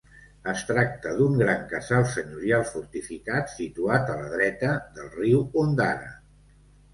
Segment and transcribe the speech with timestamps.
[0.51, 6.11] Es tracta d'un gran casal senyorial fortificat situat a la dreta del riu Ondara.